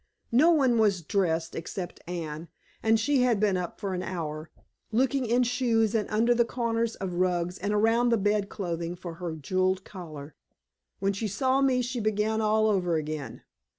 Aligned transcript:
No 0.31 0.49
one 0.49 0.79
was 0.79 1.03
dressed 1.03 1.53
except 1.53 2.01
Anne, 2.07 2.47
and 2.81 2.99
she 2.99 3.21
had 3.21 3.39
been 3.39 3.55
up 3.55 3.79
for 3.79 3.93
an 3.93 4.01
hour, 4.01 4.49
looking 4.91 5.27
in 5.27 5.43
shoes 5.43 5.93
and 5.93 6.09
under 6.09 6.33
the 6.33 6.43
corners 6.43 6.95
of 6.95 7.13
rugs 7.19 7.59
and 7.59 7.71
around 7.71 8.09
the 8.09 8.17
bed 8.17 8.49
clothing 8.49 8.95
for 8.95 9.13
her 9.21 9.35
jeweled 9.35 9.83
collar. 9.83 10.33
When 10.97 11.13
she 11.13 11.27
saw 11.27 11.61
me 11.61 11.83
she 11.83 11.99
began 11.99 12.41
all 12.41 12.65
over 12.65 12.95
again. 12.95 13.43